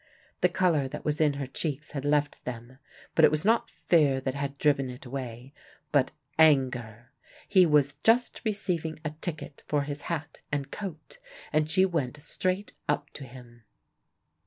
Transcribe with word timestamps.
The 0.39 0.49
color 0.49 0.87
that 0.87 1.05
was 1.05 1.21
in 1.21 1.33
her 1.33 1.45
cheeks 1.45 1.91
had 1.91 2.03
left 2.05 2.43
them, 2.43 2.79
but 3.13 3.23
it 3.23 3.29
was 3.29 3.45
not 3.45 3.69
fear 3.69 4.19
that 4.21 4.33
had 4.33 4.57
driven 4.57 4.89
it 4.89 5.05
away, 5.05 5.53
but 5.91 6.11
anger. 6.39 7.11
He 7.47 7.67
was 7.67 7.93
just 8.03 8.41
receiving 8.43 8.99
a 9.05 9.11
ticket 9.11 9.61
for 9.67 9.83
his 9.83 10.01
hat 10.09 10.41
and 10.51 10.71
coat, 10.71 11.19
and 11.53 11.69
she 11.69 11.85
went 11.85 12.17
straight 12.19 12.73
up 12.89 13.11
to 13.11 13.25
him. 13.25 13.61